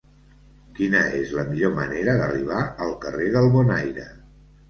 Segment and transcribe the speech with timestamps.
[0.79, 4.09] Quina és la millor manera d'arribar al carrer del Bonaire?